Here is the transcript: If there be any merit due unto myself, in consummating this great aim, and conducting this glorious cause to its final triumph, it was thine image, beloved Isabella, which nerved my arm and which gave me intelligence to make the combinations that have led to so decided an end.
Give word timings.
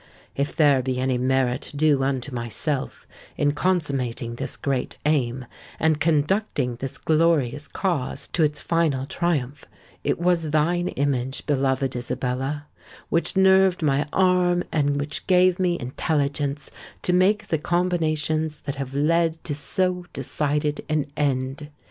If 0.35 0.55
there 0.55 0.81
be 0.81 0.99
any 0.99 1.19
merit 1.19 1.71
due 1.75 2.01
unto 2.01 2.33
myself, 2.33 3.05
in 3.37 3.51
consummating 3.51 4.33
this 4.33 4.57
great 4.57 4.97
aim, 5.05 5.45
and 5.79 5.99
conducting 6.01 6.77
this 6.77 6.97
glorious 6.97 7.67
cause 7.67 8.27
to 8.29 8.41
its 8.41 8.61
final 8.61 9.05
triumph, 9.05 9.63
it 10.03 10.19
was 10.19 10.49
thine 10.49 10.87
image, 10.87 11.45
beloved 11.45 11.95
Isabella, 11.95 12.65
which 13.09 13.37
nerved 13.37 13.83
my 13.83 14.07
arm 14.11 14.63
and 14.71 14.99
which 14.99 15.27
gave 15.27 15.59
me 15.59 15.79
intelligence 15.79 16.71
to 17.03 17.13
make 17.13 17.49
the 17.49 17.59
combinations 17.59 18.61
that 18.61 18.77
have 18.77 18.95
led 18.95 19.43
to 19.43 19.53
so 19.53 20.07
decided 20.13 20.83
an 20.89 21.11
end. 21.15 21.69